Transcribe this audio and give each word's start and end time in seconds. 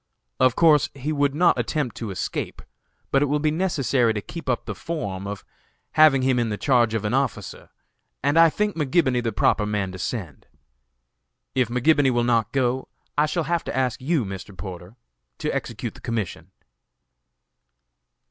Of 0.39 0.55
course 0.55 0.89
he 0.95 1.11
would 1.13 1.35
not 1.35 1.59
attempt 1.59 1.95
to 1.97 2.09
escape, 2.09 2.63
but 3.11 3.21
it 3.21 3.27
will 3.27 3.37
be 3.37 3.51
necessary 3.51 4.15
to 4.15 4.19
keep 4.21 4.49
up 4.49 4.65
the 4.65 4.73
form 4.73 5.27
of 5.27 5.45
having 5.91 6.23
him 6.23 6.39
in 6.39 6.49
the 6.49 6.57
charge 6.57 6.95
of 6.95 7.05
an 7.05 7.13
officer, 7.13 7.69
and 8.23 8.35
I 8.39 8.49
think 8.49 8.75
McGibony 8.75 9.21
the 9.23 9.31
proper 9.31 9.63
man 9.63 9.91
to 9.91 9.99
send. 9.99 10.47
If 11.53 11.69
McGibony 11.69 12.09
will 12.09 12.23
not 12.23 12.51
go 12.51 12.87
I 13.15 13.27
shall 13.27 13.43
have 13.43 13.63
to 13.65 13.77
ask 13.77 14.01
you, 14.01 14.25
Mr. 14.25 14.57
Porter, 14.57 14.95
to 15.37 15.53
execute 15.53 15.93
the 15.93 16.01
commission." 16.01 16.49